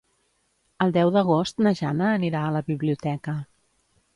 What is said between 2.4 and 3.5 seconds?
a la biblioteca.